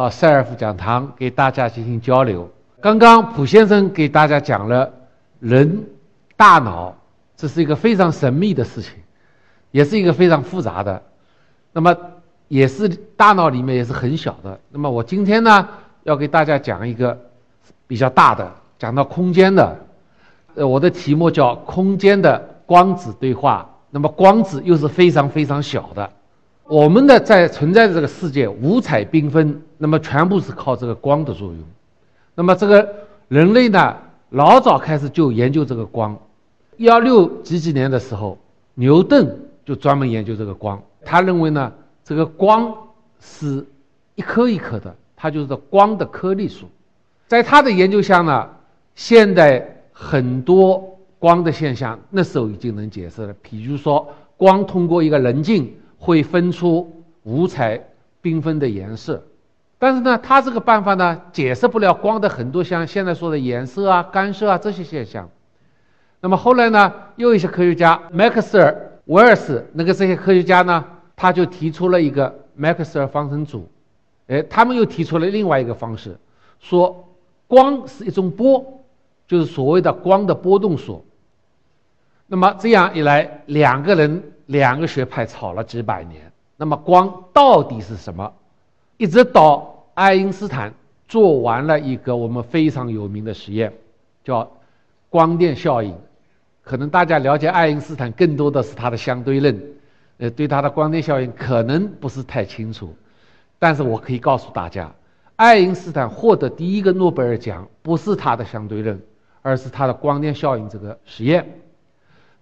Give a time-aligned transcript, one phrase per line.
[0.00, 2.50] 到赛尔夫讲堂给大家进行交流。
[2.80, 4.90] 刚刚蒲先生给大家讲了
[5.40, 5.84] 人
[6.38, 6.96] 大脑，
[7.36, 8.94] 这是一个非常神秘的事情，
[9.70, 11.02] 也是一个非常复杂的。
[11.70, 11.94] 那么
[12.48, 14.58] 也是大脑里面也是很小的。
[14.70, 15.68] 那么我今天呢
[16.04, 17.18] 要给大家讲一个
[17.86, 19.76] 比较大的，讲到空间的。
[20.54, 23.68] 呃，我的题目叫空间的光子对话。
[23.90, 26.10] 那么光子又是非常非常小的。
[26.70, 31.58] 我们的在存在的这个世界五彩缤纷，那么全部是靠这个光的作用。
[32.36, 32.88] 那么这个
[33.26, 33.96] 人类呢，
[34.28, 36.16] 老早开始就研究这个光。
[36.76, 38.38] 幺六几几年的时候，
[38.74, 40.80] 牛顿就专门研究这个光。
[41.04, 41.72] 他认为呢，
[42.04, 42.72] 这个光
[43.18, 43.66] 是
[44.14, 46.68] 一颗一颗的，它就是光的颗粒数。
[47.26, 48.48] 在他的研究下呢，
[48.94, 53.34] 现在很多光的现象那时候已经能解释了。
[53.42, 55.74] 比如说，光通过一个棱镜。
[56.02, 57.78] 会分出五彩
[58.22, 59.22] 缤纷的颜色，
[59.78, 65.28] 但是呢，他这个办法呢，解释不了光的很多像现在说的颜色啊、干涉啊这些现象。
[66.22, 70.82] 那么后来呢，又一些科学家，麦克斯尔、威尔斯那个这些科学家呢，
[71.14, 73.70] 他就提出了一个麦克斯尔方程组。
[74.28, 76.16] 哎，他们又提出了另外一个方式，
[76.60, 77.06] 说
[77.46, 78.82] 光是一种波，
[79.28, 81.04] 就是所谓的光的波动说。
[82.26, 84.22] 那么这样一来，两个人。
[84.50, 86.20] 两个学派吵了几百年，
[86.56, 88.32] 那么光到底是什么？
[88.96, 90.74] 一直到爱因斯坦
[91.06, 93.72] 做完了一个我们非常有名的实验，
[94.24, 94.50] 叫
[95.08, 95.94] 光电效应。
[96.62, 99.56] 可能大家了解爱因斯坦更多的是他的相对论，
[100.18, 102.92] 呃，对他的光电效应可能不是太清楚。
[103.60, 104.92] 但是我可以告诉大家，
[105.36, 109.00] 爱因斯坦获得第一个诺贝尔奖不是他的相对论，
[109.42, 111.48] 而是他的光电效应这个实验。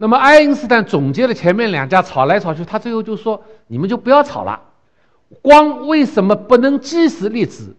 [0.00, 4.60] 那么爱因斯坦总结了前面两家吵来吵去，他最后就说：“你们就不要吵了，
[5.42, 7.76] 光为什么不能既是粒子，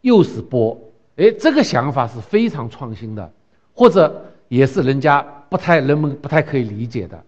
[0.00, 0.76] 又是波？”
[1.16, 3.30] 哎，这个想法是非常创新的，
[3.74, 7.22] 或者也是人家不太人们不太可以理解的。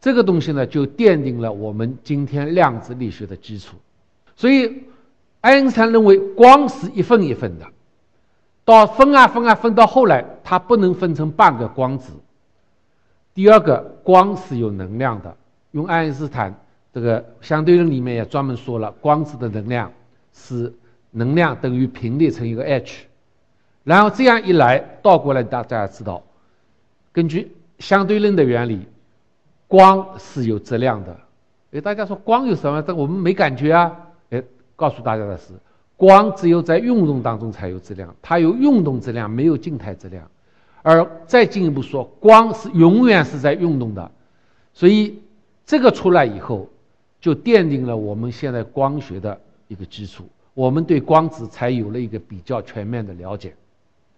[0.00, 3.76] 这个东西呢，就奠定了我们今天量子力学的基础。
[4.36, 4.84] 所以，
[5.40, 7.66] 爱因斯坦认为光是一份一份的，
[8.64, 12.12] 到分啊分啊分到后来，它不能分成半个光子。
[13.34, 15.36] 第二个，光是有能量的。
[15.72, 16.54] 用爱因斯坦
[16.92, 19.90] 这个相对论里面也专门说了，光子的能量
[20.32, 20.72] 是
[21.10, 23.06] 能量等于频率乘一个 h。
[23.82, 26.22] 然后这样一来，倒过来大家知道，
[27.12, 27.50] 根据
[27.80, 28.86] 相对论的原理，
[29.66, 31.16] 光是有质量的。
[31.72, 32.80] 哎，大家说光有什么？
[32.82, 33.94] 这我们没感觉啊。
[34.30, 34.40] 哎，
[34.76, 35.52] 告诉大家的是，
[35.96, 40.24] 光只有在运动当中才有质量，它有运动质量，没有静态质量。
[40.84, 44.10] 而再进一步说，光是永远是在运动的，
[44.74, 45.18] 所以
[45.64, 46.68] 这个出来以后，
[47.22, 53.54] 就奠定了我们现在光学的一个基础，我们对光子才有了一个比较全面的了解。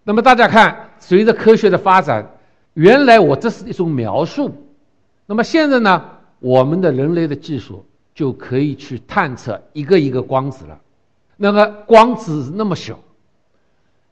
[0.03, 2.29] 那么大家看，随着科学的发展，
[2.73, 4.53] 原来我这是一种描述，
[5.25, 6.03] 那么现在呢，
[6.39, 10.77] 我们的人类的技术就可以去探测一个一个光子了。
[11.37, 12.99] 那个光子那么小，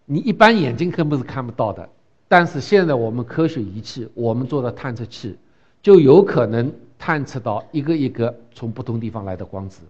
[0.05, 1.89] 你一般眼睛根本是看不到的。
[2.27, 5.37] 但是现在我们科学仪器，我们做的探测器，
[5.81, 9.81] 就有可能探测到一个一个从不同地方来的光子。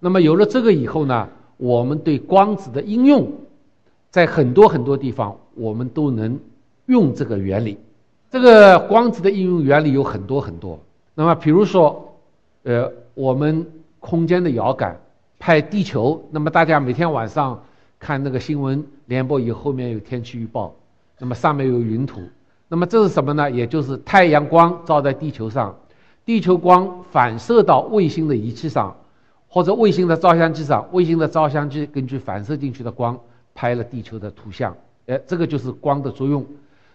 [0.00, 3.30] 那么有了这个以后呢，我们对光子的应用，
[4.10, 6.38] 在很多很多地方我们都能
[6.86, 7.78] 用这个原理。
[8.30, 10.78] 这个光子的应用原理有很多很多。
[11.14, 12.16] 那么比如说，
[12.62, 13.66] 呃，我们
[13.98, 15.00] 空间的遥感
[15.38, 17.62] 拍地球，那么大家每天晚上
[17.98, 20.74] 看那个新闻联播以后，面有天气预报。
[21.20, 22.22] 那么上面有云图，
[22.66, 23.50] 那么这是什么呢？
[23.50, 25.76] 也就是太阳光照在地球上，
[26.24, 28.96] 地球光反射到卫星的仪器上，
[29.46, 33.20] 或者卫星的照相机上，卫星的照相机根据反射进去的光
[33.54, 34.74] 拍了地球的图像。
[35.06, 36.46] 哎，这个就是光的作用。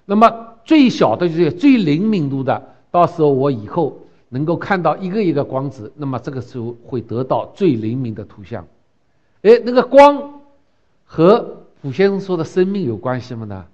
[0.06, 0.32] 那么
[0.64, 4.00] 最小的就是最灵敏度的，到时候我以后
[4.30, 8.66] 能够看到一个一个光子，那么这个时候会得到最灵敏的图像。
[9.44, 10.42] 哎，那个光
[11.04, 13.46] 和卜先生说的生命有关系吗？
[13.46, 13.66] 呢？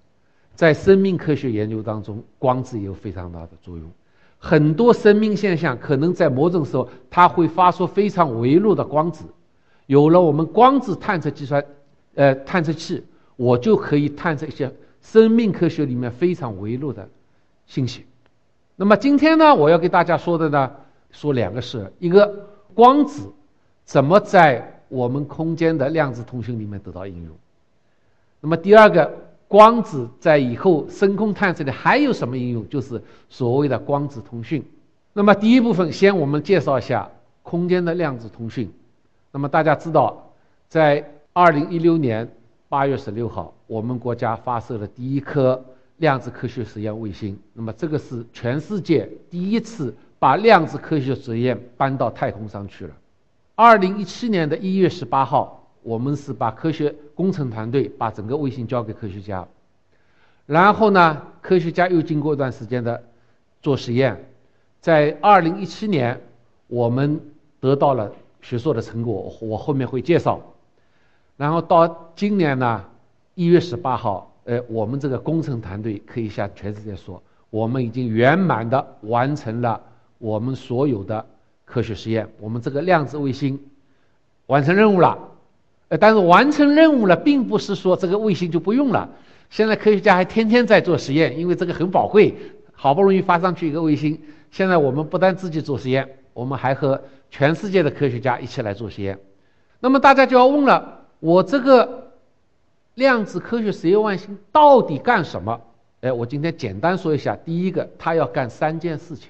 [0.56, 3.90] 在生命科学研究当中，光子也有非常大的作用。
[4.38, 9.26] 很多生命现象可能在某种时候，它会发出非常微弱的光子。
[9.86, 11.64] 有了我们光子探测计算，
[12.16, 13.04] 呃，探测器，
[13.36, 17.08] 我就可以探测一些生命科学里面非常微弱的
[17.68, 18.06] 信息。
[18.76, 20.72] 那么今天呢，我要给大家说的呢，
[21.12, 23.32] 说两个事：一个光子
[23.86, 27.36] 怎么在我们空间的量子通讯里面得到应用；
[28.40, 29.14] 那么第二个，
[29.52, 32.70] 光子在以后深空探测里还有什么应用？
[32.70, 34.64] 就是所谓的光子通讯。
[35.12, 37.12] 那么第一部分，先我们介绍一下
[37.44, 38.72] 空间的量子通讯。
[39.30, 40.32] 那么大家知道，
[40.70, 42.26] 在二零一六年
[42.70, 45.62] 八月十六号，我们国家发射了第一颗
[45.98, 47.38] 量子科学实验卫星。
[47.52, 52.94] 那么这个是全世界第一次把量子科学实验搬到太空上去了。
[53.56, 59.48] 二零一七年的一月十八号，我们是把科学工程团队把整个卫星交给科学家，
[60.46, 63.04] 然后呢，科学家又经过一段时间的
[63.62, 64.26] 做实验。
[64.80, 66.20] 在二零一七年，
[66.68, 67.20] 我们
[67.60, 68.12] 得到了
[68.42, 70.42] 学术的成果，我后面会介绍。
[71.38, 72.84] 然后到今年呢，
[73.36, 79.82] 一月十八号，呃，我们这个工程团队可以向全世界说，我们已经圆满的完成了
[80.20, 81.26] 我们所有的
[81.66, 83.60] 科学实验，我们这个量子卫星
[84.46, 85.31] 完成任务了。
[85.92, 89.10] 呃，但是完成任务了，并不是说这个卫星就不用了。
[89.50, 92.34] 现在科学家还天天在做实验，因为这个很宝贵，
[92.72, 94.18] 好不容易发上去一个卫星。
[94.52, 99.20] 现在我们不但自己做实验，我们还和全世界的科学家一起来做实验。
[99.82, 102.14] 那么大家就要问了：我这个
[102.96, 105.60] 量子科学实验卫星到底干什么？
[106.00, 107.36] 哎，我今天简单说一下。
[107.36, 109.30] 第一个，它要干三件事情。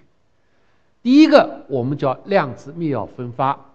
[1.01, 3.70] 第一个，我们叫量子密钥分发。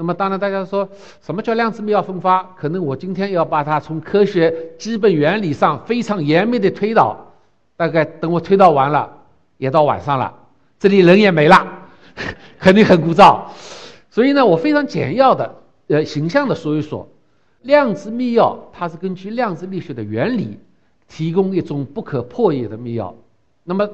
[0.00, 0.88] 那么当然，大家说
[1.20, 2.42] 什么叫量子密钥分发？
[2.56, 7.34] 可能我今天要把它从科学基本原理上非常严密的推导，
[7.76, 9.12] 大概等我推导完了，
[9.58, 10.34] 也到晚上了。
[10.78, 11.68] 这里人也没了，
[12.58, 13.42] 肯定很枯燥，
[14.08, 15.54] 所以呢，我非常简要的、
[15.88, 17.06] 呃，形象的说一说，
[17.60, 20.58] 量子密钥它是根据量子力学的原理，
[21.08, 23.12] 提供一种不可破译的密钥。
[23.64, 23.86] 那么，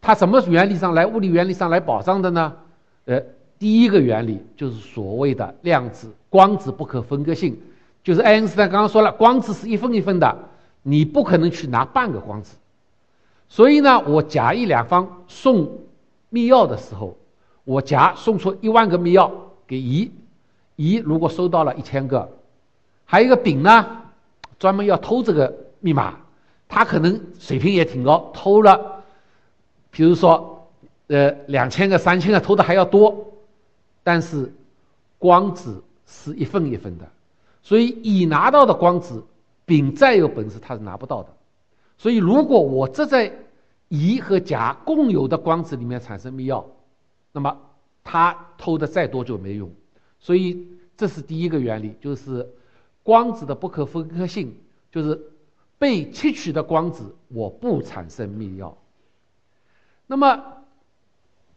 [0.00, 1.06] 它什么原理上来？
[1.06, 2.54] 物理原理上来保障的呢？
[3.04, 3.20] 呃，
[3.62, 7.56] 第一个原理就是所谓的量子光子不可分割性，
[8.02, 10.36] 就是爱因斯坦刚刚说了，光子是一分一分的，
[10.82, 12.56] 你不可能去拿半个光子。
[13.48, 15.78] 所以呢，我甲乙两方送。
[16.28, 17.16] 密钥的时候，
[17.62, 19.30] 我甲送出一万个密钥
[19.64, 20.10] 给乙，
[20.74, 22.28] 乙如果收到了一千个，
[23.04, 23.86] 还有一个丙呢，
[24.58, 26.18] 专门要偷这个密码，
[26.68, 29.04] 他可能水平也挺高，偷了，
[29.92, 30.66] 比如说，
[31.06, 33.31] 呃，两千个、三千个，偷的还要多，
[34.02, 34.52] 但是
[35.18, 37.10] 光子是一份一份的，
[37.62, 39.24] 所以乙拿到的光子，
[39.64, 41.28] 丙再有本事他是拿不到的，
[41.98, 43.32] 所以如果我这在。
[43.94, 46.64] 乙和甲共有的光子里面产生密钥，
[47.30, 47.58] 那么
[48.02, 49.70] 他偷的再多就没用，
[50.18, 50.66] 所以
[50.96, 52.48] 这是第一个原理，就是
[53.02, 54.56] 光子的不可分割性，
[54.90, 55.20] 就是
[55.78, 58.72] 被窃取的光子我不产生密钥。
[60.06, 60.42] 那么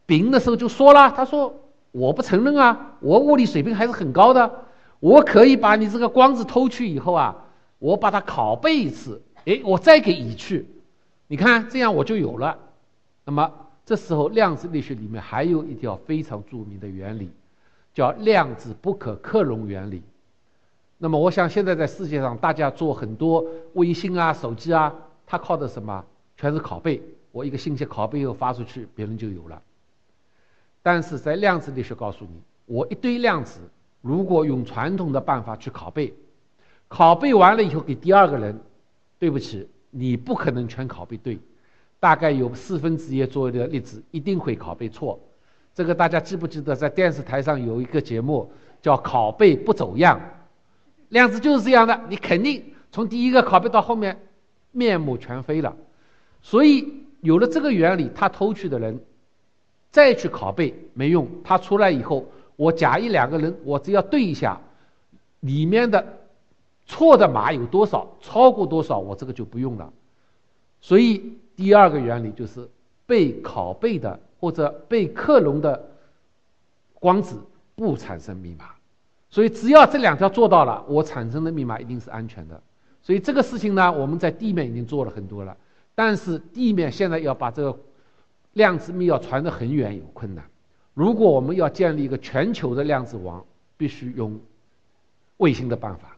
[0.04, 1.65] 丙的时候就说了，他说
[1.96, 4.64] 我不承认啊，我物理水平还是很高的，
[5.00, 7.34] 我可以把你这个光子偷去以后啊，
[7.78, 10.66] 我把它拷贝一次，哎，我再给乙去。
[11.26, 12.58] 你看，这样我就有了。
[13.24, 13.50] 那么
[13.86, 17.30] 这时候，量子力学里面还有一条非常著名的原理，
[17.94, 20.02] 叫量子不可克隆原理。
[20.98, 23.42] 那么，我想现在在世界上，大家做很多
[23.72, 24.92] 微信啊、手机啊，
[25.26, 26.04] 它靠的什么？
[26.36, 27.02] 全是拷贝。
[27.32, 29.62] 我一个信息拷贝以后发出去，别人就有了。
[30.86, 33.58] 但是在量子力学告诉你，我一堆量子，
[34.02, 36.14] 如果用传统的办法去拷贝，
[36.88, 38.60] 拷贝完了以后给第二个人，
[39.18, 39.68] 对不起。
[39.90, 41.40] 你不可能全拷贝对，
[41.98, 45.18] 大概有四分之一左右的粒子一定会拷贝错。
[45.74, 48.48] 这个大家记不记得，在电视台上有一个节目
[48.80, 50.20] 叫“拷贝不走样”，
[51.10, 52.62] 量子就是这样的，你肯定
[52.92, 54.16] 从第一个拷贝到后面
[54.70, 55.76] 面目全非了。
[56.42, 59.00] 所以有了这个原理，他偷去的人
[59.90, 62.26] 再去拷贝没用，它出来以后，
[62.56, 64.60] 我甲乙两个人，我只要对一下
[65.40, 66.04] 里面的。
[66.88, 68.06] 错的码有多少？
[68.20, 68.96] 超过多少？
[68.96, 69.92] 我这个就不用了。
[70.80, 72.70] 所以第二个原理就是
[73.06, 75.84] 被拷贝的或者被克隆的
[76.94, 77.42] 光子
[77.74, 78.66] 不产生密码。
[79.30, 82.62] 所以只要这两条做到了，我产生的密码一定是安全的。
[83.02, 85.56] 所以这个事情呢，我们在地面已经做了很多了，
[85.96, 87.76] 但是地面现在要把这个
[88.56, 90.42] 量子密钥传得很远有困难。
[90.94, 93.44] 如果我们要建立一个全球的量子网，
[93.76, 94.40] 必须用
[95.36, 96.16] 卫星的办法。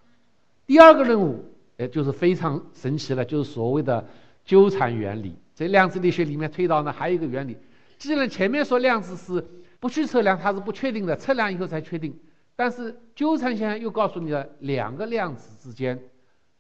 [0.65, 1.45] 第二个任务，
[1.79, 4.07] 哎，就是非常神奇了，就是所谓的
[4.45, 5.35] 纠缠原理。
[5.53, 7.57] 在量子力学里面推导呢，还有一个原理。
[7.99, 9.45] 既然前面说量子是
[9.81, 12.17] 不去测量，它是不确定的，测量以后才确定。
[12.55, 15.99] 但是纠缠现象又告诉你了，两个量子之间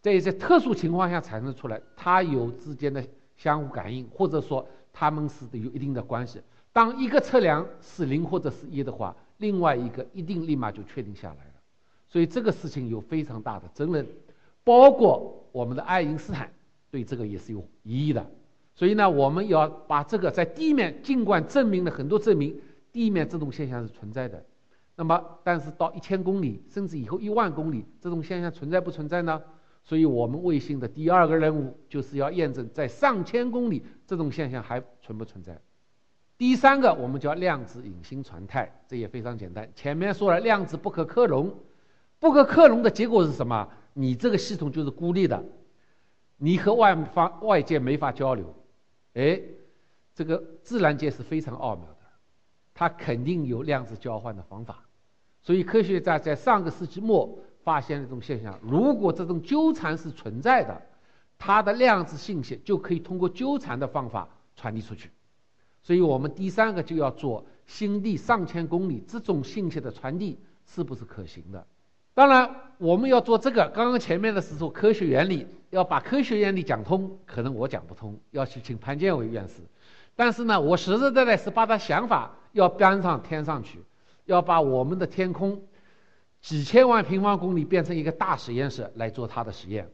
[0.01, 3.05] 在一些特殊情况下产生出来，它有之间的
[3.37, 4.69] 相互感应，或者说
[4.99, 6.41] 它们是有一定的关系。
[6.73, 11.53] 当一个测量是零或者是一的话，另外一个一定立马就确定下来了。
[12.09, 14.05] 所以这个事情有非常大的争论，
[14.65, 16.51] 包括我们的爱因斯坦
[16.91, 18.27] 对这个也是有疑义的。
[18.75, 24.45] 所以呢，我们要把这个在地面，尽管证明了很多证明地面这种现象是存在的，
[24.97, 29.41] 那么但是到一千公里甚至以后一万公里，这种现象存在不存在呢？
[29.89, 35.59] 所以我们卫星的第二个任务就是要验证在上千公里这种现象还存不存在。
[36.37, 39.67] 第三个我们叫量子隐形传态，这也非常简单。
[39.75, 41.59] 前面说了量子不可克隆。
[42.19, 43.67] 不可克隆的结果是什么？
[43.95, 45.43] 你这个系统就是孤立的，
[46.37, 48.55] 你和外方外界没法交流。
[49.15, 49.41] 哎，
[50.15, 52.01] 这个自然界是非常奥妙的，
[52.75, 54.85] 它肯定有量子交换的方法。
[55.41, 57.39] 所以科学家在上个世纪末
[57.69, 60.81] 发现了这种现象：如果这种纠缠是存在的，
[61.37, 65.11] 它的量子信息就可以通过纠缠的方法传递出去。
[65.83, 71.67] 所以我们第三个就要做星地上千公里这种信息的传递是不是可行的？
[72.15, 73.69] 当然，我们要做这个。
[73.69, 79.57] 刚刚前面的是说科学原理，要把科学原理讲通，可能我讲不通，要去请潘建伟院士。
[80.17, 83.85] 但是呢，我实实在在是把他想法要搬上天上去，
[84.25, 85.63] 要把我们的天空
[86.41, 89.91] 几千万平方公里变成一个大实验室来做他的实验。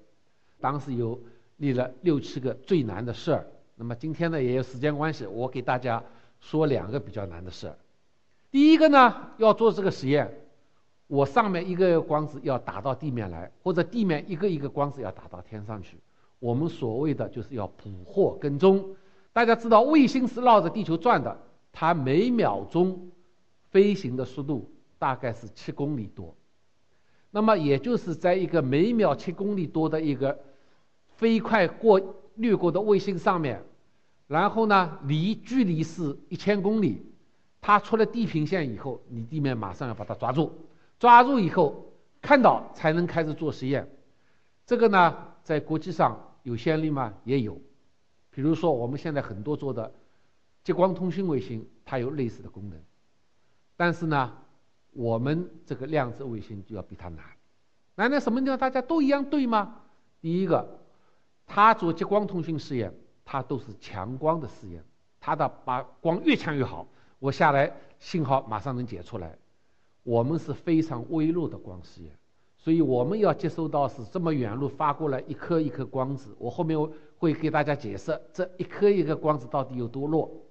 [0.60, 1.20] 当时有
[1.56, 3.46] 立了六七个最难的事儿。
[3.76, 6.02] 那么今天呢，也有时间关系，我给大家
[6.40, 7.76] 说两个比较难的事儿。
[8.50, 10.40] 第一个呢，要做这个实验。
[11.06, 15.98] 我上面一个光子要打到地面来，或者地面一个一个光子要打到天上去。
[16.38, 18.96] 我们所谓的就是要捕获跟踪。
[19.32, 21.36] 大家知道卫星是绕着地球转的，
[21.72, 23.10] 它每秒钟
[23.70, 24.70] 飞行的速度
[25.04, 26.34] 大概是七公里多。
[27.30, 30.40] 那么也就是在一个每秒七公里多的一个
[31.16, 32.00] 飞快过
[32.36, 33.62] 掠过的卫星上面，
[34.26, 37.04] 然后呢离距离是一千公里，
[37.60, 40.50] 它出了地平线以后，你地面马上要把它抓住。
[40.98, 41.92] 抓住以后，
[42.22, 43.86] 看到才能开始做实验。
[44.64, 47.12] 这个呢，在国际上有先例吗？
[47.24, 47.60] 也有。
[48.30, 49.92] 比如说，我们现在很多做的
[50.62, 52.80] 激光通讯卫星，它有类似的功能。
[53.76, 54.32] 但是呢，
[54.94, 57.24] 我们这个量子卫星就要比它难。
[57.96, 58.58] 难在什么地方？
[58.58, 59.82] 大家都一样对吗？
[60.20, 60.80] 第一个，
[61.46, 62.92] 它做激光通讯试验，
[63.24, 64.82] 它都是强光的试验，
[65.20, 66.86] 它的把光越强越好，
[67.18, 69.36] 我下来信号马上能解出来。
[70.02, 72.12] 我们是非常微弱的光试验，
[72.58, 76.34] 所以我们要接收到是这么远路发过来一颗一颗光子。
[76.38, 76.78] 我后面
[77.16, 80.43] 会给大家解释这一颗一颗光子到底有多弱。